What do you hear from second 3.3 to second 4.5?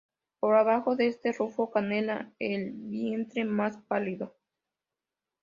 más pálido.